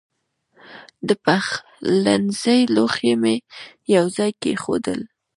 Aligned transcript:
د 1.07 1.09
پخلنځي 1.25 2.59
لوښي 2.75 3.13
مې 3.21 3.35
یو 3.95 4.05
ځای 4.17 4.31
کېښودل. 4.41 4.99